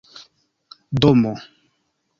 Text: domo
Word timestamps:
domo 1.01 1.35